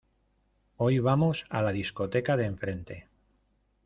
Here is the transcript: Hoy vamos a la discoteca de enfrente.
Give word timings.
Hoy 0.77 0.97
vamos 0.97 1.45
a 1.51 1.61
la 1.61 1.71
discoteca 1.71 2.35
de 2.35 2.47
enfrente. 2.47 3.07